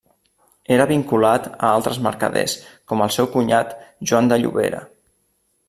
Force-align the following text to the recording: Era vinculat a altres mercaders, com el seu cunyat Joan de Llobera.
Era 0.77 0.87
vinculat 0.91 1.49
a 1.51 1.67
altres 1.73 1.99
mercaders, 2.07 2.55
com 2.93 3.05
el 3.07 3.13
seu 3.19 3.29
cunyat 3.37 3.77
Joan 4.13 4.33
de 4.35 4.41
Llobera. 4.43 4.85